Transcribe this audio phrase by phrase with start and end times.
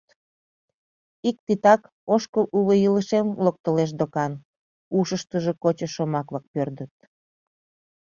[1.29, 1.81] Ик титак
[2.13, 4.33] ошкыл уло илышем локтылеш докан...»—
[4.97, 6.93] ушыштыжо кочо шомак-влак пӧрдыт.